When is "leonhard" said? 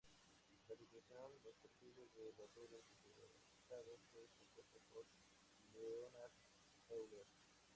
5.79-6.31